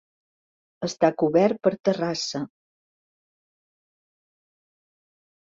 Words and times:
Està 0.87 1.11
cobert 1.23 1.59
per 1.67 1.73
terrassa. 1.89 2.41